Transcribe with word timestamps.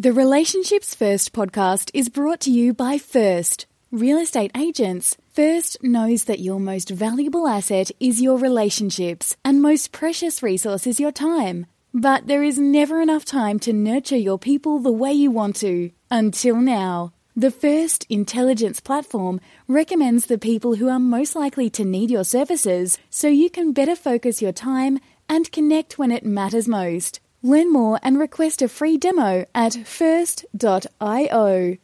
The 0.00 0.14
Relationships 0.14 0.94
First 0.94 1.34
podcast 1.34 1.90
is 1.92 2.08
brought 2.08 2.40
to 2.40 2.50
you 2.50 2.72
by 2.72 2.96
First. 2.96 3.66
Real 3.92 4.16
estate 4.16 4.50
agents, 4.56 5.18
First 5.34 5.76
knows 5.82 6.24
that 6.24 6.40
your 6.40 6.58
most 6.58 6.88
valuable 6.88 7.46
asset 7.46 7.90
is 8.00 8.22
your 8.22 8.38
relationships 8.38 9.36
and 9.44 9.60
most 9.60 9.92
precious 9.92 10.42
resource 10.42 10.86
is 10.86 11.00
your 11.00 11.12
time. 11.12 11.66
But 11.92 12.28
there 12.28 12.42
is 12.42 12.58
never 12.58 13.02
enough 13.02 13.26
time 13.26 13.58
to 13.58 13.74
nurture 13.74 14.16
your 14.16 14.38
people 14.38 14.78
the 14.78 14.90
way 14.90 15.12
you 15.12 15.30
want 15.30 15.56
to. 15.56 15.90
Until 16.10 16.56
now. 16.56 17.12
The 17.36 17.50
First 17.50 18.06
Intelligence 18.08 18.80
platform 18.80 19.38
recommends 19.68 20.24
the 20.24 20.38
people 20.38 20.76
who 20.76 20.88
are 20.88 20.98
most 20.98 21.36
likely 21.36 21.68
to 21.76 21.84
need 21.84 22.10
your 22.10 22.24
services 22.24 22.96
so 23.10 23.28
you 23.28 23.50
can 23.50 23.74
better 23.74 23.94
focus 23.94 24.40
your 24.40 24.52
time 24.52 24.98
and 25.28 25.52
connect 25.52 25.98
when 25.98 26.10
it 26.10 26.24
matters 26.24 26.66
most. 26.66 27.20
Learn 27.42 27.72
more 27.72 27.98
and 28.02 28.18
request 28.18 28.60
a 28.60 28.68
free 28.68 28.98
demo 28.98 29.46
at 29.54 29.74
first.io. 29.86 31.78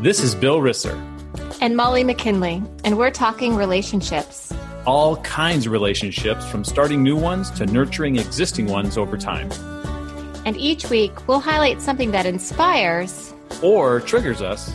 This 0.00 0.22
is 0.22 0.36
Bill 0.36 0.60
Risser. 0.60 0.96
And 1.60 1.76
Molly 1.76 2.04
McKinley, 2.04 2.62
and 2.84 2.96
we're 2.96 3.10
talking 3.10 3.56
relationships. 3.56 4.54
All 4.86 5.16
kinds 5.16 5.66
of 5.66 5.72
relationships, 5.72 6.48
from 6.48 6.62
starting 6.62 7.02
new 7.02 7.16
ones 7.16 7.50
to 7.52 7.66
nurturing 7.66 8.14
existing 8.14 8.68
ones 8.68 8.96
over 8.96 9.18
time. 9.18 9.50
And 10.46 10.56
each 10.56 10.88
week, 10.88 11.26
we'll 11.26 11.40
highlight 11.40 11.82
something 11.82 12.12
that 12.12 12.24
inspires 12.24 13.34
or 13.62 13.98
triggers 13.98 14.40
us 14.40 14.72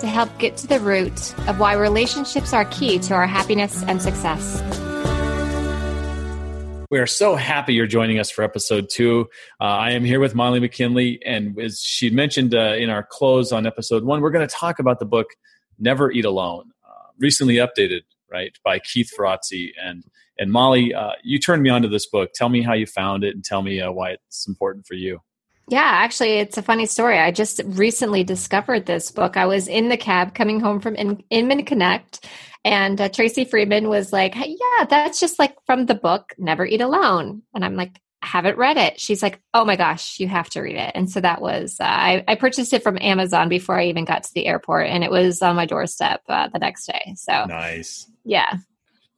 to 0.00 0.06
help 0.06 0.36
get 0.38 0.58
to 0.58 0.66
the 0.66 0.80
root 0.80 1.32
of 1.48 1.58
why 1.58 1.72
relationships 1.72 2.52
are 2.52 2.66
key 2.66 2.98
to 2.98 3.14
our 3.14 3.26
happiness 3.26 3.82
and 3.84 4.02
success. 4.02 4.60
We 6.92 6.98
are 6.98 7.06
so 7.06 7.36
happy 7.36 7.72
you're 7.72 7.86
joining 7.86 8.18
us 8.18 8.30
for 8.30 8.44
episode 8.44 8.90
two. 8.90 9.30
Uh, 9.58 9.64
I 9.64 9.92
am 9.92 10.04
here 10.04 10.20
with 10.20 10.34
Molly 10.34 10.60
McKinley, 10.60 11.22
and 11.24 11.58
as 11.58 11.80
she 11.80 12.10
mentioned 12.10 12.54
uh, 12.54 12.74
in 12.74 12.90
our 12.90 13.02
close 13.02 13.50
on 13.50 13.66
episode 13.66 14.04
one, 14.04 14.20
we're 14.20 14.30
going 14.30 14.46
to 14.46 14.54
talk 14.54 14.78
about 14.78 14.98
the 14.98 15.06
book 15.06 15.28
"Never 15.78 16.12
Eat 16.12 16.26
Alone," 16.26 16.70
uh, 16.86 17.08
recently 17.18 17.54
updated, 17.54 18.02
right, 18.30 18.54
by 18.62 18.78
Keith 18.78 19.10
Ferrazzi 19.18 19.70
and 19.82 20.04
and 20.38 20.52
Molly, 20.52 20.92
uh, 20.92 21.12
you 21.24 21.38
turned 21.38 21.62
me 21.62 21.70
on 21.70 21.80
to 21.80 21.88
this 21.88 22.04
book. 22.04 22.32
Tell 22.34 22.50
me 22.50 22.60
how 22.60 22.74
you 22.74 22.84
found 22.84 23.24
it 23.24 23.34
and 23.34 23.42
tell 23.42 23.62
me 23.62 23.80
uh, 23.80 23.90
why 23.90 24.10
it's 24.10 24.46
important 24.46 24.86
for 24.86 24.92
you. 24.92 25.22
Yeah, 25.68 25.80
actually, 25.80 26.32
it's 26.32 26.58
a 26.58 26.62
funny 26.62 26.84
story. 26.84 27.18
I 27.18 27.30
just 27.30 27.58
recently 27.64 28.22
discovered 28.22 28.84
this 28.84 29.10
book. 29.10 29.38
I 29.38 29.46
was 29.46 29.66
in 29.66 29.88
the 29.88 29.96
cab 29.96 30.34
coming 30.34 30.60
home 30.60 30.78
from 30.78 30.96
in- 30.96 31.22
Inman 31.30 31.64
Connect, 31.64 32.28
and 32.64 33.00
uh, 33.00 33.08
Tracy 33.08 33.44
Friedman 33.44 33.88
was 33.88 34.12
like, 34.12 34.34
hey, 34.34 34.56
Yeah, 34.58 34.84
that's 34.84 35.20
just 35.20 35.38
like 35.38 35.56
from 35.66 35.86
the 35.86 35.94
book 35.94 36.32
Never 36.38 36.64
Eat 36.64 36.80
Alone. 36.80 37.42
And 37.54 37.64
I'm 37.64 37.76
like, 37.76 38.00
I 38.22 38.26
haven't 38.26 38.56
read 38.56 38.76
it. 38.76 39.00
She's 39.00 39.22
like, 39.22 39.40
Oh 39.52 39.64
my 39.64 39.76
gosh, 39.76 40.20
you 40.20 40.28
have 40.28 40.48
to 40.50 40.60
read 40.60 40.76
it. 40.76 40.92
And 40.94 41.10
so 41.10 41.20
that 41.20 41.40
was, 41.40 41.78
uh, 41.80 41.84
I, 41.84 42.24
I, 42.28 42.34
purchased 42.36 42.72
it 42.72 42.82
from 42.82 42.98
Amazon 43.00 43.48
before 43.48 43.78
I 43.78 43.86
even 43.86 44.04
got 44.04 44.22
to 44.24 44.34
the 44.34 44.46
airport, 44.46 44.86
and 44.86 45.02
it 45.02 45.10
was 45.10 45.42
on 45.42 45.56
my 45.56 45.66
doorstep 45.66 46.22
uh, 46.28 46.48
the 46.48 46.58
next 46.58 46.86
day. 46.86 47.14
So 47.16 47.46
nice. 47.46 48.08
Yeah. 48.24 48.58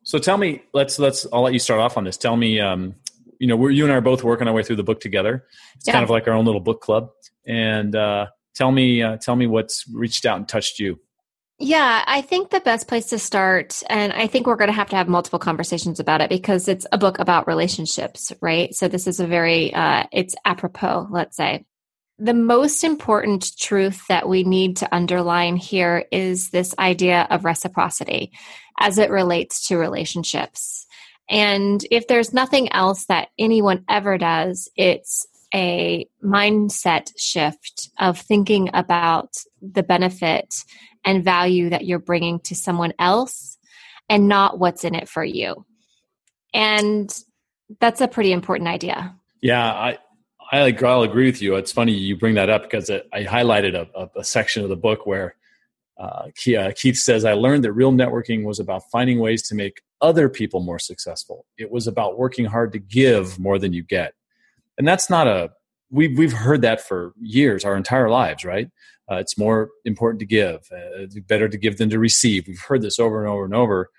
So 0.04 0.18
tell 0.18 0.38
me, 0.38 0.62
let's 0.72 0.98
let's 0.98 1.26
I'll 1.32 1.42
let 1.42 1.52
you 1.52 1.58
start 1.58 1.80
off 1.80 1.96
on 1.96 2.04
this. 2.04 2.16
Tell 2.16 2.36
me, 2.36 2.60
um, 2.60 2.94
you 3.38 3.46
know, 3.46 3.56
we're 3.56 3.70
you 3.70 3.84
and 3.84 3.92
I 3.92 3.96
are 3.96 4.00
both 4.00 4.22
working 4.22 4.48
our 4.48 4.54
way 4.54 4.62
through 4.62 4.76
the 4.76 4.84
book 4.84 5.00
together. 5.00 5.44
It's 5.76 5.86
yeah. 5.86 5.92
kind 5.92 6.04
of 6.04 6.10
like 6.10 6.28
our 6.28 6.34
own 6.34 6.44
little 6.44 6.60
book 6.60 6.80
club. 6.80 7.10
And 7.46 7.94
uh, 7.94 8.28
tell 8.54 8.70
me, 8.70 9.02
uh, 9.02 9.16
tell 9.16 9.36
me 9.36 9.46
what's 9.46 9.86
reached 9.92 10.24
out 10.26 10.38
and 10.38 10.48
touched 10.48 10.78
you. 10.78 10.98
Yeah, 11.58 12.02
I 12.06 12.20
think 12.20 12.50
the 12.50 12.60
best 12.60 12.88
place 12.88 13.06
to 13.06 13.18
start, 13.18 13.80
and 13.88 14.12
I 14.12 14.26
think 14.26 14.46
we're 14.46 14.56
going 14.56 14.68
to 14.68 14.74
have 14.74 14.90
to 14.90 14.96
have 14.96 15.06
multiple 15.06 15.38
conversations 15.38 16.00
about 16.00 16.20
it 16.20 16.28
because 16.28 16.66
it's 16.66 16.86
a 16.90 16.98
book 16.98 17.20
about 17.20 17.46
relationships, 17.46 18.32
right? 18.40 18.74
So 18.74 18.88
this 18.88 19.06
is 19.06 19.20
a 19.20 19.26
very, 19.26 19.72
uh, 19.72 20.04
it's 20.10 20.34
apropos, 20.44 21.06
let's 21.10 21.36
say. 21.36 21.64
The 22.18 22.34
most 22.34 22.82
important 22.82 23.56
truth 23.56 24.04
that 24.08 24.28
we 24.28 24.42
need 24.42 24.78
to 24.78 24.92
underline 24.94 25.56
here 25.56 26.04
is 26.10 26.50
this 26.50 26.74
idea 26.78 27.26
of 27.30 27.44
reciprocity 27.44 28.32
as 28.78 28.98
it 28.98 29.10
relates 29.10 29.68
to 29.68 29.76
relationships. 29.78 30.86
And 31.28 31.84
if 31.90 32.08
there's 32.08 32.34
nothing 32.34 32.72
else 32.72 33.06
that 33.06 33.28
anyone 33.38 33.84
ever 33.88 34.18
does, 34.18 34.68
it's 34.76 35.26
a 35.54 36.08
mindset 36.22 37.12
shift 37.16 37.90
of 37.98 38.18
thinking 38.18 38.70
about 38.74 39.36
the 39.62 39.84
benefit 39.84 40.64
and 41.04 41.24
value 41.24 41.70
that 41.70 41.84
you're 41.84 41.98
bringing 41.98 42.40
to 42.40 42.54
someone 42.54 42.92
else 42.98 43.58
and 44.08 44.28
not 44.28 44.58
what's 44.58 44.84
in 44.84 44.94
it 44.94 45.08
for 45.08 45.24
you. 45.24 45.64
And 46.52 47.12
that's 47.80 48.00
a 48.00 48.08
pretty 48.08 48.32
important 48.32 48.68
idea. 48.68 49.14
Yeah, 49.40 49.64
I, 49.64 49.98
I 50.52 50.76
I'll 50.82 51.02
agree 51.02 51.26
with 51.26 51.42
you. 51.42 51.56
It's 51.56 51.72
funny 51.72 51.92
you 51.92 52.16
bring 52.16 52.34
that 52.34 52.50
up 52.50 52.62
because 52.62 52.90
I 52.90 53.24
highlighted 53.24 53.74
a, 53.74 54.10
a, 54.18 54.24
section 54.24 54.62
of 54.62 54.68
the 54.68 54.76
book 54.76 55.06
where 55.06 55.36
uh, 55.98 56.28
Keith 56.36 56.96
says, 56.96 57.24
I 57.24 57.34
learned 57.34 57.64
that 57.64 57.72
real 57.72 57.92
networking 57.92 58.44
was 58.44 58.60
about 58.60 58.90
finding 58.90 59.18
ways 59.18 59.42
to 59.48 59.54
make 59.54 59.82
other 60.00 60.28
people 60.28 60.60
more 60.60 60.78
successful. 60.78 61.46
It 61.56 61.70
was 61.70 61.86
about 61.86 62.18
working 62.18 62.44
hard 62.44 62.72
to 62.72 62.78
give 62.78 63.38
more 63.38 63.58
than 63.58 63.72
you 63.72 63.82
get. 63.82 64.14
And 64.76 64.86
that's 64.86 65.08
not 65.08 65.26
a, 65.26 65.50
we've, 65.94 66.18
we've 66.18 66.32
heard 66.32 66.62
that 66.62 66.80
for 66.80 67.14
years, 67.20 67.64
our 67.64 67.76
entire 67.76 68.10
lives, 68.10 68.44
right? 68.44 68.68
Uh, 69.10 69.16
it's 69.16 69.38
more 69.38 69.70
important 69.84 70.18
to 70.20 70.26
give, 70.26 70.68
uh, 70.72 71.06
better 71.28 71.48
to 71.48 71.56
give 71.56 71.78
than 71.78 71.90
to 71.90 71.98
receive. 71.98 72.46
We've 72.46 72.60
heard 72.60 72.82
this 72.82 72.98
over 72.98 73.20
and 73.20 73.28
over 73.28 73.44
and 73.44 73.54
over. 73.54 73.90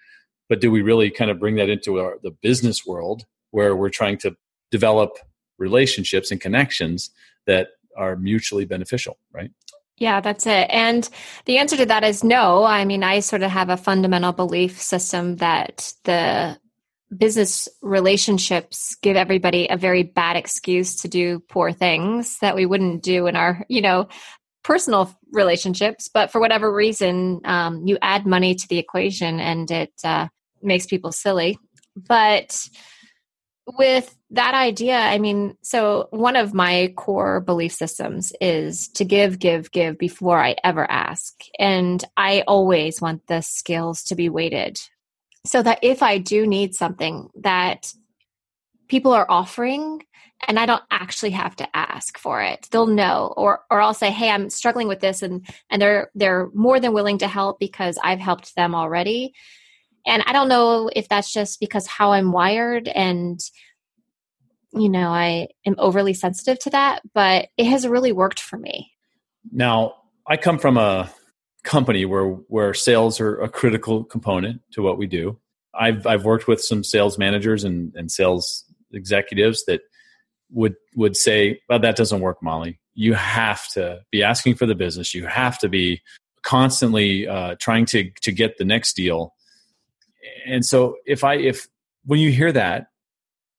But 0.50 0.61
do 0.61 0.69
we 0.69 0.81
really 0.81 1.09
kind 1.09 1.31
of 1.31 1.39
bring 1.39 1.55
that 1.55 1.69
into 1.69 2.00
our, 2.00 2.17
the 2.22 2.31
business 2.31 2.85
world 2.85 3.25
where 3.51 3.75
we're 3.75 3.89
trying 3.89 4.17
to 4.19 4.35
develop 4.72 5.17
relationships 5.57 6.31
and 6.31 6.41
connections 6.41 7.09
that 7.47 7.69
are 7.97 8.16
mutually 8.16 8.66
beneficial, 8.66 9.17
right? 9.31 9.51
Yeah, 9.97 10.19
that's 10.19 10.45
it. 10.45 10.67
And 10.69 11.09
the 11.45 11.57
answer 11.57 11.78
to 11.78 11.85
that 11.85 12.03
is 12.03 12.23
no. 12.23 12.66
I 12.66 12.84
mean, 12.84 13.01
I 13.03 13.22
sort 13.22 13.44
of 13.44 13.51
have 13.51 13.69
a 13.69 13.78
fundamental 13.78 14.34
belief 14.34 14.81
system 14.81 15.38
that 15.38 15.94
the 16.03 16.57
business 17.16 17.67
relationships 17.81 18.95
give 19.01 19.16
everybody 19.16 19.67
a 19.67 19.77
very 19.77 20.03
bad 20.03 20.35
excuse 20.35 20.95
to 21.01 21.07
do 21.07 21.39
poor 21.39 21.71
things 21.71 22.38
that 22.39 22.55
we 22.55 22.66
wouldn't 22.66 23.03
do 23.03 23.27
in 23.27 23.35
our, 23.35 23.66
you 23.69 23.81
know, 23.81 24.07
personal 24.63 25.16
relationships. 25.31 26.09
But 26.11 26.31
for 26.31 26.41
whatever 26.41 26.73
reason, 26.73 27.41
um, 27.45 27.85
you 27.85 27.97
add 28.01 28.25
money 28.25 28.55
to 28.55 28.67
the 28.67 28.79
equation 28.79 29.39
and 29.39 29.69
it 29.69 29.93
uh, 30.03 30.27
makes 30.61 30.88
people 30.88 31.11
silly. 31.11 31.59
But 31.95 32.59
with 33.67 34.16
that 34.31 34.53
idea, 34.53 34.97
I 34.97 35.17
mean, 35.17 35.55
so 35.61 36.07
one 36.11 36.35
of 36.35 36.53
my 36.53 36.93
core 36.95 37.39
belief 37.41 37.73
systems 37.73 38.33
is 38.41 38.89
to 38.89 39.05
give, 39.05 39.39
give, 39.39 39.72
give 39.72 39.97
before 39.97 40.43
I 40.43 40.55
ever 40.63 40.89
ask. 40.89 41.33
And 41.57 42.03
I 42.17 42.43
always 42.47 43.01
want 43.01 43.27
the 43.27 43.41
skills 43.41 44.03
to 44.05 44.16
be 44.16 44.29
weighted 44.29 44.79
so 45.45 45.61
that 45.63 45.79
if 45.81 46.03
I 46.03 46.17
do 46.17 46.45
need 46.45 46.75
something 46.75 47.29
that 47.41 47.94
people 48.88 49.13
are 49.13 49.29
offering 49.29 50.03
and 50.47 50.59
I 50.59 50.66
don't 50.66 50.83
actually 50.91 51.31
have 51.31 51.56
to 51.57 51.75
ask 51.75 52.17
for 52.17 52.41
it, 52.41 52.67
they'll 52.72 52.88
know. 52.88 53.33
Or 53.38 53.61
or 53.72 53.81
I'll 53.81 53.94
say, 53.94 54.11
hey, 54.11 54.29
I'm 54.29 54.50
struggling 54.50 54.88
with 54.88 55.00
this 55.00 55.22
and 55.22 55.47
and 55.69 55.81
they're 55.81 56.11
they're 56.16 56.50
more 56.53 56.79
than 56.79 56.94
willing 56.94 57.19
to 57.19 57.28
help 57.28 57.59
because 57.59 57.97
I've 58.03 58.19
helped 58.19 58.55
them 58.55 58.75
already 58.75 59.34
and 60.05 60.23
i 60.25 60.34
don't 60.34 60.47
know 60.47 60.89
if 60.95 61.07
that's 61.09 61.31
just 61.31 61.59
because 61.59 61.88
how 61.88 62.11
i'm 62.11 62.31
wired 62.31 62.88
and 62.88 63.39
you 64.73 64.89
know 64.89 65.09
i 65.09 65.47
am 65.66 65.75
overly 65.78 66.13
sensitive 66.13 66.59
to 66.59 66.69
that 66.69 67.01
but 67.13 67.50
it 67.57 67.66
has 67.66 67.88
really 67.88 68.11
worked 68.11 68.39
for 68.39 68.57
me 68.57 68.91
now 69.51 69.94
i 70.28 70.38
come 70.38 70.57
from 70.57 70.78
a 70.78 71.09
company 71.66 72.06
where 72.06 72.28
where 72.28 72.74
sales 72.74 73.20
are 73.20 73.42
a 73.42 73.50
critical 73.50 74.03
component 74.03 74.62
to 74.72 74.81
what 74.81 74.98
we 74.98 75.08
do 75.08 75.38
i've 75.74 76.06
i've 76.08 76.24
worked 76.24 76.48
with 76.48 76.62
some 76.62 76.84
sales 76.84 77.18
managers 77.18 77.64
and 77.64 77.94
and 77.96 78.12
sales 78.12 78.64
executives 78.94 79.66
that 79.66 79.81
would 80.52 80.76
would 80.96 81.17
say 81.17 81.59
well 81.67 81.79
that 81.79 81.96
doesn't 81.96 82.22
work 82.22 82.41
molly 82.41 82.79
you 82.94 83.14
have 83.14 83.67
to 83.67 84.00
be 84.12 84.23
asking 84.23 84.56
for 84.56 84.66
the 84.66 84.76
business 84.76 85.14
you 85.14 85.26
have 85.26 85.58
to 85.59 85.67
be 85.67 86.02
constantly 86.44 87.28
uh, 87.28 87.56
trying 87.59 87.85
to 87.85 88.09
to 88.22 88.32
get 88.32 88.58
the 88.58 88.66
next 88.66 88.94
deal 88.94 89.34
and 90.46 90.66
so 90.66 90.97
if 91.06 91.23
I 91.23 91.35
if 91.35 91.68
when 92.06 92.20
you 92.20 92.32
hear 92.32 92.52
that, 92.52 92.88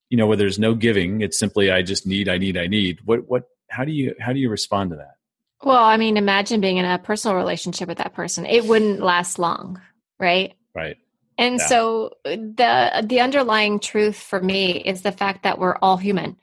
you 0.09 0.17
know, 0.17 0.25
where 0.25 0.37
there's 0.37 0.59
no 0.59 0.73
giving, 0.73 1.21
it's 1.21 1.37
simply 1.37 1.71
I 1.71 1.81
just 1.81 2.07
need, 2.07 2.29
I 2.29 2.37
need, 2.37 2.57
I 2.57 2.67
need. 2.67 2.99
What 3.05 3.27
what 3.27 3.43
how 3.69 3.83
do 3.83 3.91
you 3.91 4.15
how 4.19 4.33
do 4.33 4.39
you 4.39 4.49
respond 4.49 4.91
to 4.91 4.97
that? 4.97 5.15
Well, 5.63 5.83
I 5.83 5.97
mean, 5.97 6.17
imagine 6.17 6.61
being 6.61 6.77
in 6.77 6.85
a 6.85 6.99
personal 6.99 7.35
relationship 7.35 7.87
with 7.87 7.97
that 7.97 8.13
person. 8.13 8.45
It 8.45 8.65
wouldn't 8.65 9.01
last 9.01 9.39
long, 9.39 9.81
right? 10.19 10.53
Right. 10.75 10.97
And 11.37 11.57
yeah. 11.59 11.67
so 11.67 12.11
the 12.23 13.05
the 13.05 13.19
underlying 13.19 13.79
truth 13.79 14.17
for 14.17 14.41
me 14.41 14.71
is 14.71 15.01
the 15.01 15.11
fact 15.11 15.43
that 15.43 15.59
we're 15.59 15.77
all 15.77 15.97
human. 15.97 16.37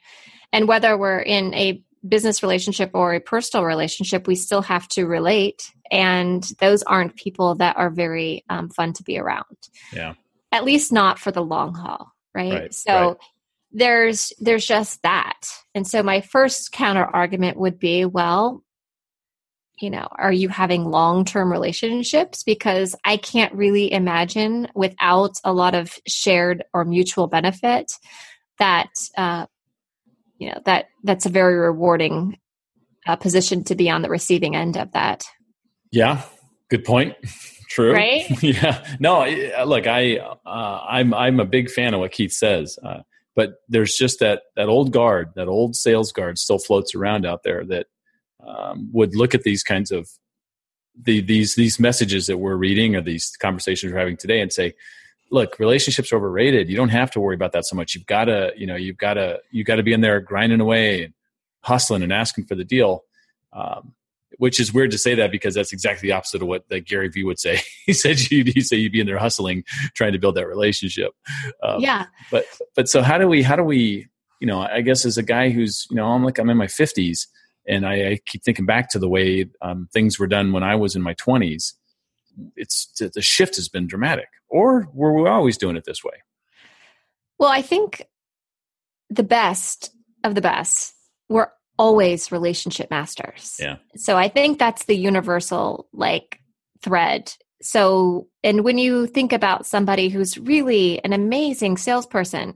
And 0.53 0.69
whether 0.69 0.97
we're 0.97 1.21
in 1.21 1.53
a 1.55 1.83
business 2.07 2.43
relationship 2.43 2.91
or 2.95 3.15
a 3.15 3.21
personal 3.21 3.65
relationship, 3.65 4.27
we 4.27 4.37
still 4.37 4.63
have 4.63 4.87
to 4.89 5.07
relate. 5.07 5.73
And 5.91 6.43
those 6.61 6.83
aren't 6.85 7.17
people 7.17 7.57
that 7.57 7.77
are 7.77 7.91
very 7.91 8.45
um, 8.49 8.69
fun 8.69 8.93
to 8.95 9.03
be 9.03 9.19
around. 9.19 9.45
Yeah. 9.93 10.15
At 10.53 10.65
least 10.65 10.93
not 10.93 11.19
for 11.19 11.33
the 11.33 11.43
long 11.43 11.75
haul. 11.75 12.13
Right. 12.35 12.53
right 12.53 12.75
so 12.75 12.93
right. 12.93 13.17
there's 13.71 14.33
there's 14.41 14.67
just 14.67 15.03
that 15.03 15.49
and 15.73 15.87
so 15.87 16.03
my 16.03 16.21
first 16.21 16.73
counter 16.73 17.05
argument 17.05 17.57
would 17.57 17.79
be 17.79 18.05
well 18.05 18.65
you 19.81 19.91
know 19.91 20.09
are 20.13 20.33
you 20.33 20.49
having 20.49 20.85
long-term 20.85 21.51
relationships? 21.51 22.43
Because 22.43 22.95
i 23.05 23.17
can't 23.17 23.55
really 23.55 23.93
imagine 23.93 24.69
without 24.75 25.37
a 25.45 25.53
lot 25.53 25.75
of 25.75 25.99
shared 26.07 26.65
or 26.73 26.85
mutual 26.85 27.27
benefit 27.27 27.93
that 28.59 28.91
uh, 29.17 29.47
you 30.39 30.51
know 30.51 30.61
that 30.65 30.87
that's 31.03 31.27
a 31.27 31.31
very 31.31 31.57
rewarding 31.57 32.39
uh, 33.07 33.17
position 33.17 33.65
to 33.65 33.75
be 33.75 33.91
on 33.91 34.03
the 34.03 34.09
receiving 34.09 34.57
end 34.57 34.77
of 34.77 34.93
that. 34.93 35.25
Yeah. 35.91 36.23
Good 36.71 36.85
point. 36.85 37.17
True. 37.69 37.93
Right? 37.93 38.25
Yeah. 38.43 38.85
No 39.01 39.27
look 39.67 39.87
i 39.89 40.19
uh, 40.19 40.81
i'm 40.89 41.13
i'm 41.13 41.41
a 41.41 41.45
big 41.45 41.71
fan 41.71 41.93
of 41.93 42.01
what 42.01 42.13
keith 42.13 42.33
says 42.33 42.79
uh, 42.85 43.01
but 43.35 43.55
there's 43.69 43.97
just 43.97 44.21
that 44.21 44.43
that 44.55 44.69
old 44.69 44.93
guard 44.93 45.31
that 45.35 45.49
old 45.49 45.75
sales 45.75 46.13
guard 46.13 46.39
still 46.39 46.59
floats 46.59 46.95
around 46.95 47.27
out 47.27 47.43
there 47.43 47.65
that 47.65 47.87
um, 48.47 48.89
would 48.93 49.15
look 49.15 49.35
at 49.35 49.43
these 49.43 49.63
kinds 49.63 49.91
of 49.91 50.09
the, 51.03 51.21
these 51.21 51.55
these 51.55 51.81
messages 51.81 52.27
that 52.27 52.39
we're 52.39 52.57
reading 52.57 52.95
or 52.95 53.01
these 53.01 53.33
conversations 53.41 53.93
we're 53.93 53.99
having 53.99 54.17
today 54.17 54.41
and 54.41 54.53
say 54.53 54.75
look 55.31 55.59
relationships 55.59 56.13
are 56.13 56.17
overrated 56.17 56.69
you 56.69 56.77
don't 56.77 56.91
have 56.91 57.11
to 57.11 57.21
worry 57.21 57.35
about 57.35 57.53
that 57.53 57.65
so 57.65 57.75
much 57.75 57.95
you've 57.95 58.07
got 58.07 58.27
to 58.27 58.53
you 58.57 58.67
know 58.67 58.77
you've 58.77 58.99
got 58.99 59.15
to 59.15 59.41
you've 59.51 59.67
got 59.67 59.77
to 59.77 59.83
be 59.83 59.93
in 59.93 60.01
there 60.01 60.21
grinding 60.21 60.61
away 60.61 61.05
and 61.05 61.15
hustling 61.63 62.03
and 62.03 62.13
asking 62.13 62.45
for 62.45 62.55
the 62.55 62.65
deal 62.65 63.03
um, 63.53 63.95
which 64.39 64.61
is 64.61 64.73
weird 64.73 64.91
to 64.91 64.99
say 64.99 65.15
that 65.15 65.31
because 65.31 65.55
that's 65.55 65.73
exactly 65.73 66.09
the 66.09 66.13
opposite 66.13 66.43
of 66.43 66.49
what 66.49 66.69
that 66.69 66.87
Gary 66.87 67.09
Vee 67.09 67.25
would 67.25 67.39
say. 67.39 67.61
he 67.87 67.93
said 67.93 68.19
you'd 68.31 68.49
he 68.49 68.61
say 68.61 68.77
you'd 68.77 68.93
be 68.93 69.01
in 69.01 69.07
there 69.07 69.19
hustling, 69.19 69.65
trying 69.95 70.13
to 70.13 70.19
build 70.19 70.35
that 70.37 70.47
relationship. 70.47 71.13
Um, 71.63 71.81
yeah. 71.81 72.07
But 72.31 72.47
but 72.75 72.89
so 72.89 73.03
how 73.03 73.19
do 73.19 73.29
we 73.29 73.43
how 73.43 73.57
do 73.57 73.65
we 73.65 74.09
you 74.41 74.47
know 74.47 74.61
I 74.61 74.81
guess 74.81 75.05
as 75.05 75.19
a 75.19 75.23
guy 75.23 75.51
who's 75.51 75.87
you 75.91 75.97
know 75.97 76.07
I'm 76.07 76.25
like 76.25 76.39
I'm 76.39 76.51
in 76.51 76.57
my 76.57 76.67
50s 76.67 77.27
and 77.67 77.87
I, 77.87 78.11
I 78.11 78.21
keep 78.27 78.43
thinking 78.45 78.67
back 78.67 78.91
to 78.91 78.99
the 78.99 79.09
way 79.09 79.47
um, 79.63 79.89
things 79.93 80.19
were 80.19 80.27
done 80.27 80.53
when 80.53 80.63
I 80.63 80.75
was 80.77 80.95
in 80.97 81.03
my 81.03 81.15
20s. 81.15 81.75
It's 82.57 82.93
the 82.99 83.23
shift 83.23 83.57
has 83.57 83.69
been 83.69 83.87
dramatic, 83.87 84.29
or 84.49 84.89
were 84.93 85.13
we 85.15 85.29
always 85.29 85.57
doing 85.57 85.77
it 85.77 85.85
this 85.85 86.03
way? 86.03 86.23
Well, 87.39 87.51
I 87.51 87.63
think 87.63 88.07
the 89.11 89.23
best 89.23 89.91
of 90.25 90.35
the 90.35 90.41
best 90.41 90.95
were 91.29 91.53
always 91.79 92.33
relationship 92.33 92.91
masters. 92.91 93.57
Yeah. 93.61 93.77
So 93.97 94.17
I 94.17 94.29
think 94.29 94.59
that's 94.59 94.85
the 94.85 94.97
universal 94.97 95.89
like 95.93 96.41
thread. 96.83 97.33
So, 97.63 98.29
and 98.43 98.65
when 98.65 98.79
you 98.79 99.07
think 99.07 99.33
about 99.33 99.67
somebody 99.67 100.09
who's 100.09 100.39
really 100.39 101.03
an 101.05 101.13
amazing 101.13 101.77
salesperson, 101.77 102.55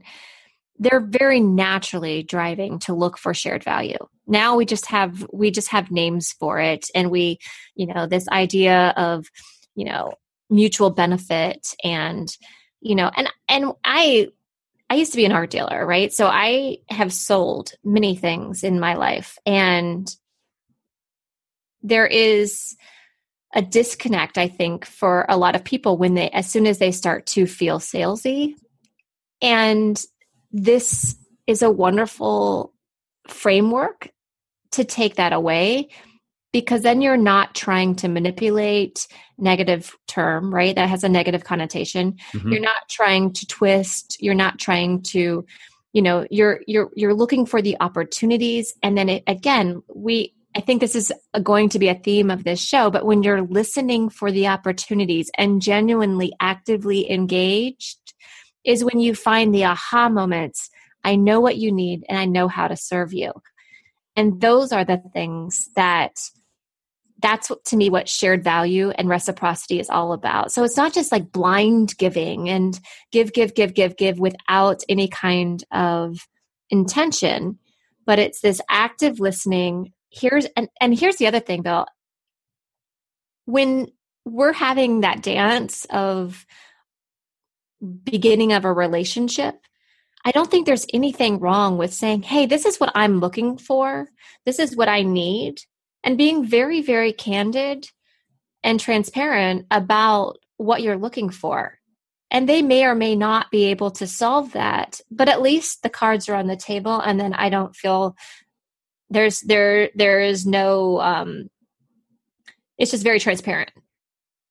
they're 0.79 1.01
very 1.01 1.41
naturally 1.41 2.23
driving 2.23 2.79
to 2.79 2.93
look 2.93 3.17
for 3.17 3.33
shared 3.33 3.63
value. 3.63 3.97
Now 4.25 4.55
we 4.55 4.65
just 4.65 4.85
have 4.85 5.27
we 5.33 5.51
just 5.51 5.67
have 5.69 5.91
names 5.91 6.31
for 6.31 6.59
it. 6.59 6.87
And 6.95 7.11
we 7.11 7.39
you 7.75 7.85
know 7.85 8.07
this 8.07 8.27
idea 8.29 8.93
of 8.95 9.27
you 9.75 9.85
know 9.85 10.13
mutual 10.49 10.89
benefit 10.89 11.75
and 11.83 12.35
you 12.81 12.95
know 12.95 13.11
and 13.15 13.29
and 13.47 13.73
i 13.83 14.27
i 14.89 14.95
used 14.95 15.11
to 15.11 15.17
be 15.17 15.25
an 15.25 15.31
art 15.31 15.49
dealer 15.51 15.85
right? 15.85 16.11
So 16.13 16.27
i 16.27 16.77
have 16.89 17.13
sold 17.13 17.73
many 17.83 18.15
things 18.15 18.63
in 18.63 18.79
my 18.79 18.95
life. 18.95 19.37
And 19.45 20.09
there 21.81 22.07
is 22.07 22.75
a 23.55 23.61
disconnect 23.61 24.37
i 24.37 24.47
think 24.47 24.85
for 24.85 25.25
a 25.27 25.37
lot 25.37 25.55
of 25.55 25.63
people 25.63 25.97
when 25.97 26.13
they 26.13 26.29
as 26.29 26.47
soon 26.49 26.67
as 26.67 26.77
they 26.77 26.91
start 26.91 27.25
to 27.25 27.45
feel 27.45 27.79
salesy. 27.79 28.53
And 29.41 30.03
this 30.51 31.15
is 31.47 31.61
a 31.61 31.69
wonderful 31.69 32.73
framework 33.27 34.09
to 34.71 34.83
take 34.83 35.15
that 35.15 35.33
away 35.33 35.89
because 36.51 36.81
then 36.81 37.01
you're 37.01 37.17
not 37.17 37.53
trying 37.53 37.95
to 37.95 38.07
manipulate 38.07 39.07
negative 39.37 39.95
term 40.07 40.53
right? 40.53 40.75
That 40.75 40.89
has 40.89 41.03
a 41.03 41.09
negative 41.09 41.43
connotation. 41.43 42.17
Mm-hmm. 42.33 42.51
you're 42.51 42.61
not 42.61 42.89
trying 42.89 43.33
to 43.33 43.45
twist. 43.47 44.17
You're 44.19 44.35
not 44.35 44.59
trying 44.59 45.03
to 45.03 45.45
you 45.93 46.01
know 46.01 46.25
you're 46.29 46.61
you're 46.67 46.89
you're 46.95 47.13
looking 47.13 47.45
for 47.45 47.61
the 47.61 47.77
opportunities. 47.79 48.73
And 48.83 48.97
then 48.97 49.09
it, 49.09 49.23
again 49.27 49.81
we 49.93 50.33
i 50.55 50.61
think 50.61 50.81
this 50.81 50.95
is 50.95 51.13
going 51.43 51.69
to 51.69 51.79
be 51.79 51.89
a 51.89 51.95
theme 51.95 52.31
of 52.31 52.43
this 52.43 52.59
show 52.59 52.89
but 52.89 53.05
when 53.05 53.21
you're 53.21 53.43
listening 53.43 54.09
for 54.09 54.31
the 54.31 54.47
opportunities 54.47 55.29
and 55.37 55.61
genuinely 55.61 56.33
actively 56.39 57.09
engaged 57.11 57.98
is 58.69 58.83
when 58.83 58.99
you 58.99 59.15
find 59.15 59.53
the 59.53 59.65
aha 59.65 60.09
moments 60.09 60.69
i 61.03 61.15
know 61.15 61.39
what 61.39 61.57
you 61.57 61.71
need 61.71 62.03
and 62.07 62.17
i 62.17 62.25
know 62.25 62.47
how 62.47 62.67
to 62.67 62.75
serve 62.75 63.13
you 63.13 63.31
and 64.15 64.41
those 64.41 64.71
are 64.71 64.85
the 64.85 65.01
things 65.13 65.69
that 65.75 66.13
that's 67.21 67.51
to 67.65 67.77
me 67.77 67.89
what 67.89 68.07
shared 68.07 68.43
value 68.43 68.91
and 68.91 69.09
reciprocity 69.09 69.79
is 69.79 69.89
all 69.89 70.13
about. 70.13 70.51
So 70.51 70.63
it's 70.63 70.77
not 70.77 70.93
just 70.93 71.11
like 71.11 71.31
blind 71.31 71.97
giving 71.97 72.49
and 72.49 72.79
give, 73.11 73.33
give, 73.33 73.53
give, 73.53 73.73
give, 73.73 73.97
give 73.97 74.19
without 74.19 74.81
any 74.87 75.07
kind 75.07 75.63
of 75.71 76.27
intention, 76.69 77.59
but 78.05 78.19
it's 78.19 78.41
this 78.41 78.61
active 78.69 79.19
listening. 79.19 79.93
Here's 80.09 80.45
and, 80.55 80.69
and 80.79 80.97
here's 80.97 81.17
the 81.17 81.27
other 81.27 81.39
thing, 81.39 81.61
Bill. 81.61 81.85
When 83.45 83.87
we're 84.25 84.53
having 84.53 85.01
that 85.01 85.21
dance 85.21 85.85
of 85.89 86.45
beginning 87.81 88.53
of 88.53 88.65
a 88.65 88.73
relationship, 88.73 89.55
I 90.25 90.31
don't 90.31 90.51
think 90.51 90.65
there's 90.65 90.85
anything 90.93 91.39
wrong 91.39 91.77
with 91.77 91.93
saying, 91.93 92.23
hey, 92.23 92.45
this 92.45 92.65
is 92.65 92.79
what 92.79 92.91
I'm 92.95 93.19
looking 93.19 93.57
for. 93.57 94.09
This 94.45 94.59
is 94.59 94.75
what 94.75 94.89
I 94.89 95.03
need. 95.03 95.61
And 96.03 96.17
being 96.17 96.45
very, 96.45 96.81
very 96.81 97.13
candid 97.13 97.87
and 98.63 98.79
transparent 98.79 99.65
about 99.71 100.37
what 100.57 100.81
you're 100.81 100.97
looking 100.97 101.29
for. 101.29 101.79
And 102.31 102.47
they 102.47 102.61
may 102.61 102.85
or 102.85 102.95
may 102.95 103.15
not 103.15 103.49
be 103.49 103.65
able 103.65 103.91
to 103.91 104.05
solve 104.05 104.53
that, 104.53 105.01
but 105.09 105.29
at 105.29 105.41
least 105.41 105.81
the 105.81 105.89
cards 105.89 106.29
are 106.29 106.35
on 106.35 106.47
the 106.47 106.55
table. 106.55 106.99
And 106.99 107.19
then 107.19 107.33
I 107.33 107.49
don't 107.49 107.75
feel 107.75 108.15
there's 109.09 109.41
there 109.41 109.89
there 109.95 110.19
is 110.19 110.45
no 110.45 110.99
um 110.99 111.49
it's 112.77 112.91
just 112.91 113.03
very 113.03 113.19
transparent. 113.19 113.71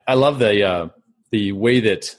I 0.06 0.14
love 0.14 0.38
the 0.38 0.64
uh 0.64 0.88
the 1.30 1.52
way 1.52 1.80
that 1.80 2.16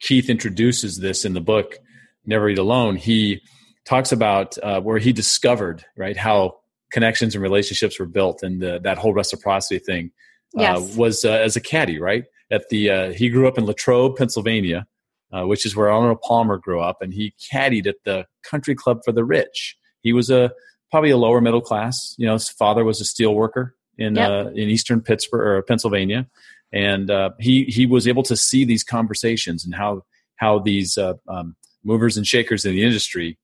Keith 0.00 0.30
introduces 0.30 0.98
this 0.98 1.24
in 1.24 1.34
the 1.34 1.40
book 1.40 1.78
Never 2.26 2.48
Eat 2.48 2.58
Alone, 2.58 2.96
he 2.96 3.40
talks 3.84 4.12
about 4.12 4.56
uh, 4.62 4.80
where 4.80 4.98
he 4.98 5.12
discovered 5.12 5.84
right 5.96 6.16
how 6.16 6.58
connections 6.92 7.34
and 7.34 7.42
relationships 7.42 7.98
were 7.98 8.06
built, 8.06 8.42
and 8.42 8.60
the, 8.60 8.80
that 8.80 8.98
whole 8.98 9.14
reciprocity 9.14 9.78
thing 9.78 10.10
uh, 10.58 10.62
yes. 10.62 10.96
was 10.96 11.24
uh, 11.24 11.30
as 11.30 11.56
a 11.56 11.60
caddy, 11.60 11.98
right? 11.98 12.24
At 12.50 12.68
the 12.68 12.90
uh, 12.90 13.12
he 13.12 13.28
grew 13.28 13.48
up 13.48 13.58
in 13.58 13.64
Latrobe, 13.64 14.16
Pennsylvania, 14.16 14.86
uh, 15.32 15.46
which 15.46 15.64
is 15.64 15.76
where 15.76 15.90
Arnold 15.90 16.20
Palmer 16.22 16.58
grew 16.58 16.80
up, 16.80 17.00
and 17.00 17.12
he 17.14 17.34
caddied 17.52 17.86
at 17.86 17.96
the 18.04 18.26
Country 18.42 18.74
Club 18.74 19.00
for 19.04 19.12
the 19.12 19.24
Rich. 19.24 19.76
He 20.02 20.12
was 20.12 20.30
a 20.30 20.52
probably 20.90 21.10
a 21.10 21.16
lower 21.16 21.40
middle 21.40 21.60
class. 21.60 22.14
You 22.18 22.26
know, 22.26 22.34
his 22.34 22.48
father 22.48 22.84
was 22.84 23.00
a 23.00 23.04
steel 23.04 23.34
worker 23.34 23.76
in 23.96 24.16
yep. 24.16 24.30
uh, 24.30 24.50
in 24.50 24.68
eastern 24.68 25.00
Pittsburgh 25.00 25.40
or 25.40 25.62
Pennsylvania, 25.62 26.26
and 26.72 27.10
uh, 27.10 27.30
he 27.38 27.64
he 27.64 27.86
was 27.86 28.06
able 28.06 28.22
to 28.24 28.36
see 28.36 28.64
these 28.64 28.84
conversations 28.84 29.64
and 29.64 29.74
how 29.74 30.02
how 30.36 30.58
these 30.58 30.96
uh, 30.96 31.14
um, 31.28 31.56
movers 31.84 32.16
and 32.16 32.26
shakers 32.26 32.64
in 32.64 32.72
the 32.72 32.84
industry, 32.84 33.38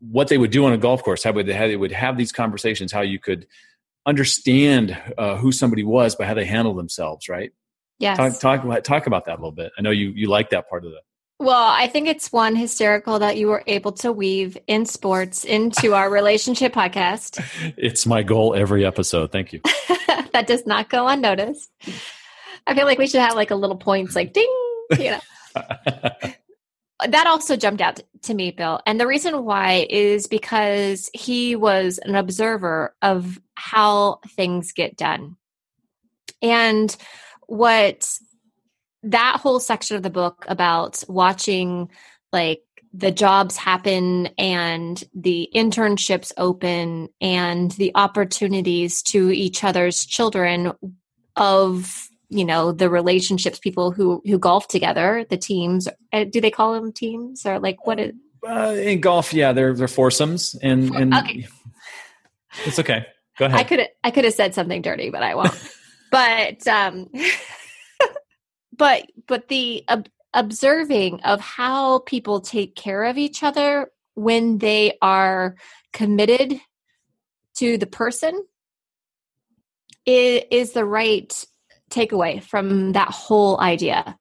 what 0.00 0.28
they 0.28 0.38
would 0.38 0.50
do 0.50 0.64
on 0.64 0.72
a 0.72 0.78
golf 0.78 1.02
course, 1.02 1.22
how 1.22 1.32
they, 1.32 1.52
how 1.52 1.66
they 1.66 1.76
would 1.76 1.92
have 1.92 2.16
these 2.16 2.32
conversations, 2.32 2.92
how 2.92 3.02
you 3.02 3.18
could 3.18 3.46
understand 4.06 4.96
uh, 5.18 5.36
who 5.36 5.52
somebody 5.52 5.84
was 5.84 6.14
by 6.14 6.24
how 6.24 6.34
they 6.34 6.46
handle 6.46 6.74
themselves, 6.74 7.28
right? 7.28 7.52
yeah 7.98 8.14
Talk, 8.14 8.38
talk, 8.38 8.82
talk 8.84 9.06
about 9.06 9.26
that 9.26 9.32
a 9.32 9.40
little 9.40 9.52
bit. 9.52 9.72
I 9.78 9.82
know 9.82 9.90
you, 9.90 10.10
you 10.10 10.28
like 10.28 10.50
that 10.50 10.68
part 10.68 10.84
of 10.84 10.92
it. 10.92 11.00
Well, 11.40 11.68
I 11.68 11.86
think 11.86 12.08
it's 12.08 12.32
one 12.32 12.56
hysterical 12.56 13.20
that 13.20 13.36
you 13.36 13.46
were 13.46 13.62
able 13.66 13.92
to 13.92 14.10
weave 14.10 14.58
in 14.66 14.86
sports 14.86 15.44
into 15.44 15.94
our 15.94 16.10
relationship 16.10 16.72
podcast. 16.72 17.44
It's 17.76 18.06
my 18.06 18.22
goal 18.24 18.54
every 18.54 18.84
episode. 18.84 19.30
Thank 19.30 19.52
you. 19.52 19.60
that 20.32 20.46
does 20.48 20.66
not 20.66 20.88
go 20.88 21.06
unnoticed. 21.06 21.70
I 22.68 22.74
feel 22.74 22.84
like 22.84 22.98
we 22.98 23.06
should 23.06 23.22
have 23.22 23.34
like 23.34 23.50
a 23.50 23.56
little 23.56 23.76
points 23.76 24.14
like 24.14 24.34
ding, 24.34 24.52
you 24.98 25.10
know. 25.12 25.20
that 27.06 27.26
also 27.26 27.56
jumped 27.56 27.80
out 27.80 28.00
to 28.22 28.34
me, 28.34 28.50
Bill. 28.50 28.80
And 28.84 29.00
the 29.00 29.06
reason 29.06 29.44
why 29.44 29.86
is 29.88 30.26
because 30.26 31.08
he 31.14 31.56
was 31.56 31.98
an 31.98 32.14
observer 32.14 32.94
of 33.00 33.40
how 33.54 34.20
things 34.28 34.72
get 34.72 34.96
done. 34.96 35.36
And 36.42 36.94
what 37.46 38.18
that 39.02 39.40
whole 39.40 39.60
section 39.60 39.96
of 39.96 40.02
the 40.02 40.10
book 40.10 40.44
about 40.46 41.02
watching 41.08 41.90
like 42.32 42.62
the 42.92 43.10
jobs 43.10 43.56
happen 43.56 44.26
and 44.36 45.02
the 45.14 45.48
internships 45.54 46.32
open 46.36 47.08
and 47.20 47.70
the 47.72 47.92
opportunities 47.94 49.02
to 49.02 49.30
each 49.30 49.64
other's 49.64 50.04
children 50.04 50.72
of 51.36 52.08
you 52.28 52.44
know 52.44 52.72
the 52.72 52.90
relationships 52.90 53.58
people 53.58 53.90
who 53.90 54.22
who 54.26 54.38
golf 54.38 54.68
together 54.68 55.24
the 55.30 55.36
teams 55.36 55.88
uh, 56.12 56.24
do 56.24 56.40
they 56.40 56.50
call 56.50 56.74
them 56.74 56.92
teams 56.92 57.46
or 57.46 57.58
like 57.58 57.86
what 57.86 57.98
is 57.98 58.12
Uh, 58.46 58.74
in 58.78 59.00
golf, 59.00 59.34
yeah, 59.34 59.52
they're 59.52 59.74
they're 59.74 59.88
foursomes, 59.88 60.54
and 60.62 60.94
and 60.94 61.12
okay. 61.12 61.46
it's 62.66 62.78
okay. 62.78 63.04
Go 63.36 63.46
ahead. 63.46 63.58
I 63.58 63.64
could 63.64 63.88
I 64.04 64.10
could 64.10 64.24
have 64.24 64.34
said 64.34 64.54
something 64.54 64.82
dirty, 64.82 65.10
but 65.10 65.22
I 65.22 65.34
won't. 65.34 65.74
but 66.10 66.66
um, 66.66 67.10
but 68.76 69.06
but 69.26 69.48
the 69.48 69.84
uh, 69.88 70.02
observing 70.34 71.20
of 71.22 71.40
how 71.40 72.00
people 72.00 72.40
take 72.40 72.76
care 72.76 73.04
of 73.04 73.18
each 73.18 73.42
other 73.42 73.90
when 74.14 74.58
they 74.58 74.96
are 75.02 75.56
committed 75.92 76.60
to 77.56 77.78
the 77.78 77.86
person 77.86 78.44
is, 80.06 80.42
is 80.50 80.72
the 80.72 80.84
right 80.84 81.44
takeaway 81.90 82.42
from 82.42 82.92
that 82.92 83.10
whole 83.10 83.60
idea. 83.60 84.18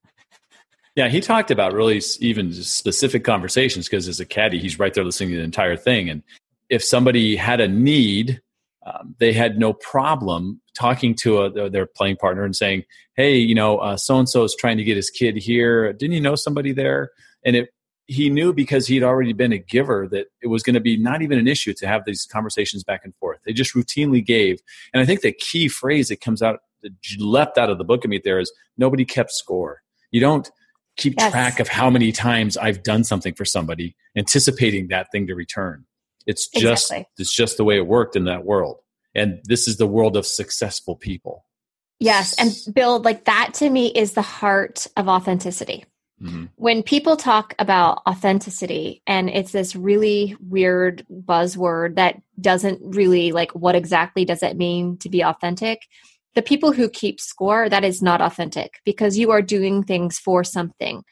Yeah, 0.96 1.10
he 1.10 1.22
talked 1.22 1.52
about 1.52 1.74
really 1.74 2.02
even 2.20 2.54
specific 2.54 3.24
conversations 3.24 3.88
because 3.88 4.08
as 4.08 4.20
a 4.20 4.26
caddy, 4.26 4.60
he's 4.60 4.80
right 4.80 4.94
there 4.94 5.04
listening 5.04 5.30
to 5.30 5.38
the 5.38 5.44
entire 5.44 5.78
thing. 5.78 6.10
And 6.10 6.24
if 6.70 6.84
somebody 6.84 7.36
had 7.36 7.60
a 7.62 7.68
need, 7.68 8.42
um, 8.86 9.16
they 9.20 9.32
had 9.32 9.60
no 9.60 9.74
problem 9.74 10.62
talking 10.76 11.14
to 11.16 11.42
a, 11.42 11.70
their 11.70 11.86
playing 11.86 12.16
partner 12.16 12.46
and 12.46 12.56
saying, 12.56 12.84
"Hey, 13.16 13.38
you 13.38 13.54
know, 13.54 13.96
so 13.98 14.18
and 14.18 14.28
so 14.28 14.44
is 14.44 14.56
trying 14.58 14.78
to 14.78 14.84
get 14.84 14.96
his 14.96 15.10
kid 15.10 15.38
here. 15.38 15.94
Didn't 15.94 16.14
you 16.14 16.22
know 16.22 16.36
somebody 16.36 16.72
there?" 16.72 17.12
And 17.46 17.56
it 17.56 17.70
he 18.08 18.30
knew 18.30 18.54
because 18.54 18.88
he'd 18.88 19.04
already 19.04 19.34
been 19.34 19.52
a 19.52 19.58
giver 19.58 20.08
that 20.10 20.28
it 20.42 20.48
was 20.48 20.64
going 20.64 20.74
to 20.74 20.80
be 20.80 20.98
not 20.98 21.22
even 21.22 21.38
an 21.38 21.48
issue 21.48 21.74
to 21.74 21.88
have 21.88 22.06
these 22.06 22.26
conversations 22.26 22.84
back 22.84 23.02
and 23.04 23.14
forth. 23.16 23.40
They 23.46 23.52
just 23.52 23.76
routinely 23.76 24.26
gave. 24.26 24.62
And 24.94 25.02
I 25.02 25.06
think 25.06 25.22
the 25.22 25.34
key 25.34 25.68
phrase 25.68 26.08
that 26.08 26.22
comes 26.22 26.42
out, 26.42 26.62
that 26.84 26.92
leapt 27.20 27.58
out 27.58 27.70
of 27.70 27.78
the 27.78 27.84
book 27.84 28.04
of 28.04 28.10
me 28.10 28.22
there 28.24 28.40
is 28.40 28.52
nobody 28.78 29.06
kept 29.06 29.32
score. 29.32 29.82
You 30.12 30.22
don't 30.22 30.50
keep 30.98 31.14
yes. 31.18 31.32
track 31.32 31.60
of 31.60 31.68
how 31.68 31.90
many 31.90 32.12
times 32.12 32.58
I've 32.58 32.84
done 32.84 33.04
something 33.04 33.34
for 33.34 33.46
somebody, 33.46 33.96
anticipating 34.18 34.88
that 34.88 35.12
thing 35.12 35.28
to 35.28 35.36
return. 35.36 35.86
It's 36.26 36.48
just, 36.50 36.92
exactly. 36.92 37.08
it's 37.18 37.34
just 37.34 37.58
the 37.58 37.64
way 37.64 37.78
it 37.78 37.88
worked 37.88 38.16
in 38.16 38.26
that 38.26 38.44
world. 38.44 38.80
And 39.16 39.40
this 39.46 39.68
is 39.68 39.78
the 39.78 39.88
world 39.88 40.18
of 40.18 40.26
successful 40.26 40.96
people. 40.96 41.46
Yes. 42.00 42.36
And 42.38 42.76
Bill, 42.76 43.00
like 43.00 43.26
that 43.26 43.54
to 43.56 43.70
me 43.70 43.88
is 43.88 44.14
the 44.14 44.22
heart 44.22 44.86
of 44.98 45.08
authenticity. 45.08 45.86
Mm-hmm. 46.22 46.46
When 46.56 46.84
people 46.84 47.16
talk 47.16 47.54
about 47.60 48.02
authenticity 48.08 49.04
and 49.06 49.30
it's 49.30 49.52
this 49.52 49.76
really 49.76 50.36
weird 50.40 51.06
buzzword 51.12 51.96
that 51.96 52.22
doesn't 52.40 52.80
really 52.96 53.32
like 53.32 53.52
what 53.52 53.76
exactly 53.76 54.26
does 54.26 54.42
it 54.42 54.58
mean 54.58 54.98
to 55.00 55.10
be 55.10 55.24
authentic, 55.24 55.88
the 56.38 56.44
people 56.44 56.72
who 56.72 56.88
keep 56.88 57.20
score, 57.20 57.68
that 57.68 57.84
is 57.84 58.00
not 58.00 58.22
authentic 58.22 58.80
because 58.86 59.18
you 59.18 59.32
are 59.32 59.42
doing 59.42 59.82
things 59.82 60.20
for 60.20 60.44
something 60.44 61.04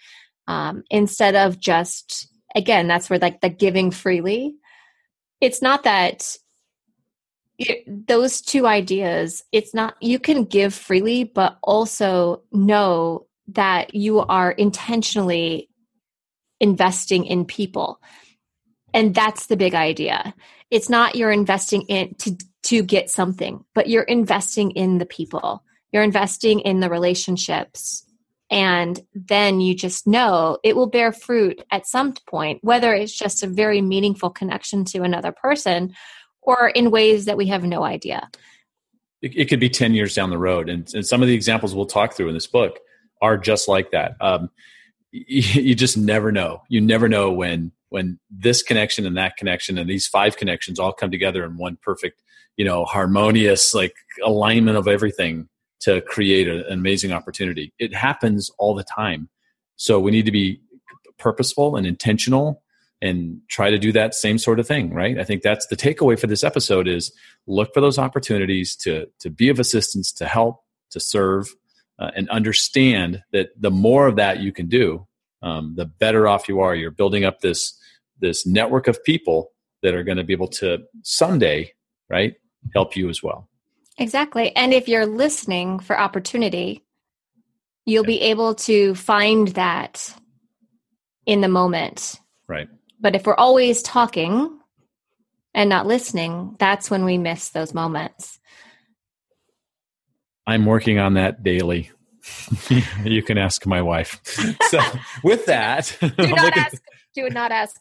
um, 0.48 0.84
instead 0.92 1.34
of 1.34 1.60
just, 1.60 2.28
again, 2.54 2.88
that's 2.88 3.10
where 3.10 3.18
like 3.18 3.42
the 3.42 3.50
giving 3.50 3.90
freely. 3.90 4.54
It's 5.42 5.64
not 5.64 5.82
that 5.84 6.38
it, 7.58 8.08
those 8.08 8.40
two 8.40 8.68
ideas, 8.68 9.44
it's 9.52 9.74
not, 9.74 9.96
you 10.00 10.20
can 10.20 10.44
give 10.44 10.76
freely, 10.76 11.24
but 11.24 11.58
also 11.64 12.44
know 12.52 13.26
that 13.48 13.96
you 13.96 14.20
are 14.20 14.52
intentionally 14.52 15.70
investing 16.60 17.26
in 17.26 17.46
people. 17.46 18.00
And 18.94 19.16
that's 19.16 19.48
the 19.48 19.58
big 19.58 19.74
idea. 19.74 20.36
It's 20.70 20.88
not 20.88 21.16
you're 21.16 21.32
investing 21.32 21.82
in 21.88 22.14
to 22.20 22.38
to 22.66 22.84
get 22.84 23.10
something, 23.10 23.64
but 23.74 23.88
you're 23.88 24.04
investing 24.04 24.72
in 24.72 24.98
the 24.98 25.06
people. 25.06 25.64
You're 25.92 26.04
investing 26.04 26.60
in 26.62 26.80
the 26.80 26.90
relationships. 26.90 28.04
And 28.52 29.00
then 29.14 29.62
you 29.62 29.76
just 29.76 30.06
know 30.06 30.58
it 30.64 30.76
will 30.76 30.88
bear 30.88 31.12
fruit 31.12 31.64
at 31.72 31.88
some 31.88 32.14
point, 32.28 32.60
whether 32.62 32.94
it's 32.94 33.16
just 33.16 33.44
a 33.44 33.48
very 33.48 33.82
meaningful 33.82 34.30
connection 34.30 34.86
to 34.86 35.04
another 35.04 35.32
person 35.32 35.96
or 36.42 36.70
in 36.70 36.92
ways 36.92 37.26
that 37.26 37.38
we 37.38 37.48
have 37.48 37.64
no 37.64 37.84
idea. 37.84 38.30
It, 39.22 39.36
it 39.36 39.46
could 39.46 39.60
be 39.60 39.70
10 39.70 39.94
years 39.94 40.14
down 40.14 40.30
the 40.30 40.38
road. 40.38 40.70
And, 40.70 40.92
and 40.94 41.06
some 41.06 41.22
of 41.22 41.28
the 41.28 41.34
examples 41.34 41.74
we'll 41.74 41.86
talk 41.88 42.14
through 42.14 42.28
in 42.28 42.36
this 42.36 42.48
book 42.48 42.80
are 43.22 43.38
just 43.38 43.68
like 43.68 43.92
that. 43.92 44.16
Um, 44.22 44.50
you, 45.12 45.62
you 45.62 45.76
just 45.76 45.98
never 45.98 46.32
know. 46.32 46.62
You 46.70 46.82
never 46.82 47.08
know 47.10 47.32
when 47.32 47.72
when 47.90 48.20
this 48.30 48.62
connection 48.62 49.06
and 49.06 49.16
that 49.16 49.38
connection 49.38 49.78
and 49.78 49.90
these 49.90 50.06
five 50.06 50.36
connections 50.36 50.80
all 50.80 50.92
come 50.92 51.12
together 51.12 51.46
in 51.46 51.56
one 51.56 51.78
perfect, 51.82 52.22
you 52.58 52.66
know, 52.66 52.86
harmonious 52.86 53.74
like 53.74 53.94
alignment 54.24 54.78
of 54.78 54.88
everything 54.88 55.48
to 55.82 56.02
create 56.02 56.48
a, 56.48 56.66
an 56.68 56.74
amazing 56.74 57.12
opportunity. 57.12 57.74
It 57.80 57.94
happens 57.94 58.50
all 58.58 58.76
the 58.76 58.84
time. 58.84 59.30
So 59.76 60.00
we 60.00 60.12
need 60.12 60.26
to 60.26 60.32
be 60.32 60.62
purposeful 61.18 61.76
and 61.76 61.86
intentional 61.86 62.62
and 63.02 63.42
try 63.50 63.70
to 63.70 63.78
do 63.78 63.92
that 63.92 64.16
same 64.16 64.38
sort 64.38 64.58
of 64.60 64.66
thing 64.66 64.94
right 64.94 65.20
i 65.20 65.24
think 65.24 65.42
that's 65.42 65.68
the 65.68 65.76
takeaway 65.76 66.18
for 66.18 66.28
this 66.28 66.46
episode 66.46 66.88
is 66.88 67.12
look 67.46 67.74
for 67.74 67.82
those 67.82 68.00
opportunities 68.00 68.76
to 68.76 69.06
to 69.20 69.30
be 69.30 69.50
of 69.50 69.60
assistance 69.60 70.14
to 70.14 70.26
help 70.26 70.64
to 70.90 71.00
serve 71.00 71.48
uh, 72.00 72.12
and 72.16 72.30
understand 72.30 73.24
that 73.32 73.50
the 73.60 73.72
more 73.72 74.08
of 74.08 74.18
that 74.18 74.40
you 74.40 74.52
can 74.52 74.68
do, 74.68 75.08
um, 75.42 75.76
the 75.76 75.86
better 75.86 76.28
off 76.28 76.50
you 76.50 76.60
are. 76.60 76.76
You're 76.76 76.92
building 76.92 77.26
up 77.26 77.40
this 77.40 77.78
this 78.20 78.46
network 78.46 78.88
of 78.88 79.04
people 79.04 79.52
that 79.82 79.94
are 79.94 80.04
going 80.04 80.18
to 80.18 80.24
be 80.24 80.34
able 80.34 80.48
to 80.48 80.80
someday, 81.04 81.72
right, 82.10 82.36
help 82.74 82.96
you 82.96 83.10
as 83.10 83.22
well. 83.22 83.48
Exactly. 83.98 84.56
And 84.56 84.74
if 84.74 84.88
you're 84.88 85.06
listening 85.06 85.80
for 85.80 85.98
opportunity, 85.98 86.84
you'll 87.86 88.04
yeah. 88.04 88.18
be 88.18 88.22
able 88.22 88.56
to 88.56 88.96
find 88.96 89.50
that 89.50 90.14
in 91.26 91.42
the 91.42 91.48
moment. 91.48 92.20
Right. 92.48 92.68
But 93.00 93.16
if 93.16 93.26
we're 93.26 93.36
always 93.36 93.82
talking 93.82 94.60
and 95.54 95.70
not 95.70 95.88
listening, 95.88 96.56
that's 96.60 96.90
when 96.90 97.06
we 97.06 97.18
miss 97.18 97.50
those 97.50 97.74
moments. 97.74 98.40
I'm 100.48 100.66
working 100.66 101.00
on 101.00 101.16
that 101.16 101.44
daily. 101.44 101.92
you 103.04 103.24
can 103.24 103.38
ask 103.38 103.66
my 103.66 103.82
wife. 103.82 104.22
So 104.70 104.82
with 105.24 105.46
that, 105.46 105.96
do 106.02 106.12
not 106.18 106.58
ask. 106.58 106.82
Do 107.14 107.30
not 107.30 107.52
ask 107.52 107.80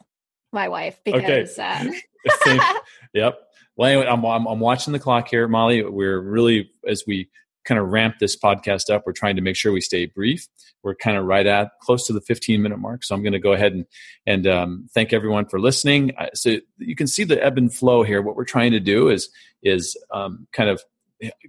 my 0.53 0.69
wife 0.69 1.01
because. 1.05 1.59
Okay. 1.59 1.89
Uh, 1.89 1.93
yep. 3.15 3.39
Well, 3.77 3.91
anyway, 3.91 4.07
I'm, 4.07 4.25
I'm, 4.25 4.47
I'm 4.47 4.61
watching 4.61 4.93
the 4.93 4.99
clock 4.99 5.29
here, 5.29 5.49
Molly. 5.49 5.83
We're 5.83 6.21
really 6.21 6.71
as 6.87 7.05
we 7.07 7.29
kind 7.65 7.81
of 7.81 7.89
ramp 7.89 8.17
this 8.21 8.37
podcast 8.37 8.91
up. 8.91 9.05
We're 9.07 9.13
trying 9.13 9.37
to 9.37 9.43
make 9.43 9.57
sure 9.57 9.73
we 9.73 9.81
stay 9.81 10.07
brief. 10.07 10.47
We're 10.83 10.95
kind 10.95 11.17
of 11.17 11.25
right 11.25 11.47
at 11.47 11.71
close 11.81 12.07
to 12.07 12.13
the 12.13 12.21
15 12.21 12.63
minute 12.63 12.79
mark. 12.79 13.05
So 13.05 13.15
I'm 13.15 13.23
going 13.23 13.33
to 13.33 13.39
go 13.39 13.53
ahead 13.53 13.73
and 13.73 13.87
and 14.27 14.47
um, 14.47 14.89
thank 14.95 15.13
everyone 15.13 15.47
for 15.47 15.59
listening. 15.59 16.13
So 16.35 16.59
you 16.79 16.95
can 16.95 17.07
see 17.07 17.25
the 17.25 17.43
ebb 17.43 17.59
and 17.59 17.75
flow 17.75 18.03
here. 18.03 18.23
What 18.23 18.37
we're 18.37 18.45
trying 18.45 18.73
to 18.73 18.81
do 18.81 19.09
is 19.09 19.31
is 19.63 19.97
um, 20.13 20.47
kind 20.53 20.69
of 20.69 20.83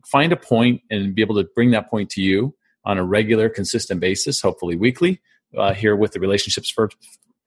find 0.05 0.31
a 0.31 0.37
point 0.37 0.81
and 0.89 1.13
be 1.13 1.21
able 1.21 1.35
to 1.35 1.47
bring 1.55 1.71
that 1.71 1.89
point 1.89 2.09
to 2.11 2.21
you 2.21 2.55
on 2.85 2.97
a 2.97 3.03
regular, 3.03 3.49
consistent 3.49 3.99
basis, 3.99 4.41
hopefully 4.41 4.75
weekly, 4.75 5.21
uh, 5.57 5.73
here 5.73 5.95
with 5.95 6.11
the 6.11 6.19
Relationships 6.19 6.69
First, 6.69 6.95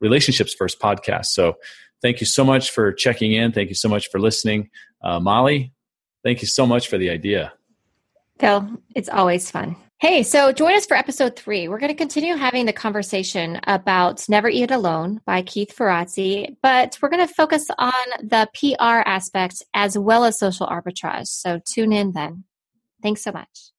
Relationships 0.01 0.55
First 0.55 0.81
podcast. 0.81 1.27
So 1.27 1.55
thank 2.03 2.21
you 2.21 2.27
so 2.27 2.45
much 2.45 2.71
for 2.71 2.93
checking 2.93 3.33
in. 3.33 3.53
Thank 3.53 3.69
you 3.69 3.75
so 3.75 3.89
much 3.89 4.09
for 4.11 4.19
listening. 4.19 4.71
Uh, 5.03 5.21
Molly, 5.21 5.73
thank 6.25 6.43
you 6.43 6.49
so 6.49 6.67
much 6.67 6.89
for 6.89 6.99
the 6.99 7.11
idea. 7.11 7.53
Phil, 8.39 8.69
it's 8.95 9.09
always 9.09 9.51
fun. 9.51 9.77
Hey, 10.01 10.23
so 10.23 10.53
join 10.53 10.77
us 10.77 10.87
for 10.87 10.97
episode 10.97 11.35
three. 11.35 11.67
We're 11.67 11.81
going 11.81 11.91
to 11.91 11.97
continue 11.97 12.37
having 12.37 12.67
the 12.67 12.73
conversation 12.73 13.61
about 13.65 14.29
Never 14.29 14.49
Eat 14.49 14.71
Alone 14.71 15.21
by 15.27 15.43
Keith 15.43 15.75
Ferrazzi, 15.77 16.55
but 16.63 16.97
we're 17.03 17.09
going 17.09 17.27
to 17.27 17.35
focus 17.35 17.67
on 17.79 17.93
the 18.23 18.49
PR 18.55 19.03
aspect 19.09 19.65
as 19.75 19.99
well 19.99 20.25
as 20.25 20.39
social 20.39 20.69
arbitrage. 20.69 21.27
So 21.27 21.61
tune 21.65 21.93
in 21.93 22.13
then. 22.13 22.45
Thanks 23.03 23.25
so 23.25 23.33
much. 23.33 23.59